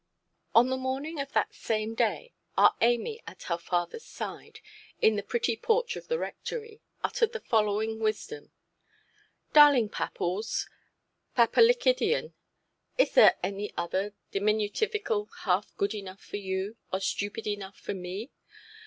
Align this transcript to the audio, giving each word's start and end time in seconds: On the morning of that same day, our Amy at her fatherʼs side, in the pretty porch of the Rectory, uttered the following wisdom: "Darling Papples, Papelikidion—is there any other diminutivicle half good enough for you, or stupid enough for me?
On 0.55 0.69
the 0.69 0.77
morning 0.79 1.19
of 1.19 1.31
that 1.33 1.53
same 1.53 1.93
day, 1.93 2.33
our 2.57 2.73
Amy 2.81 3.21
at 3.27 3.43
her 3.43 3.57
fatherʼs 3.59 4.01
side, 4.01 4.59
in 4.99 5.15
the 5.15 5.21
pretty 5.21 5.55
porch 5.55 5.95
of 5.95 6.07
the 6.07 6.17
Rectory, 6.17 6.81
uttered 7.03 7.33
the 7.33 7.39
following 7.39 7.99
wisdom: 7.99 8.51
"Darling 9.53 9.89
Papples, 9.89 10.67
Papelikidion—is 11.37 13.11
there 13.13 13.37
any 13.43 13.71
other 13.77 14.15
diminutivicle 14.31 15.27
half 15.43 15.77
good 15.77 15.93
enough 15.93 16.19
for 16.23 16.37
you, 16.37 16.77
or 16.91 16.99
stupid 16.99 17.45
enough 17.45 17.77
for 17.77 17.93
me? 17.93 18.31